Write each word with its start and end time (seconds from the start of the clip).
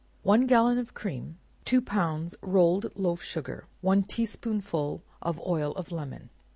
One 0.23 0.47
gallon 0.47 0.79
of 0.79 0.95
cream, 0.95 1.37
two 1.63 1.79
pounds 1.79 2.33
rolled 2.41 2.91
loaf 2.95 3.21
sugar, 3.21 3.67
one 3.81 4.01
tea 4.01 4.25
spoonful 4.25 5.03
of 5.21 5.39
oil 5.45 5.73
of 5.73 5.91
lemon. 5.91 6.31